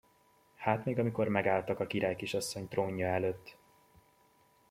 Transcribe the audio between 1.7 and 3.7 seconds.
a királykisasszony trónja előtt!